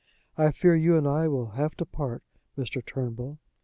[0.35, 2.23] I fear you and I will have to part,
[2.57, 2.83] Mr.
[2.83, 3.37] Turnbull."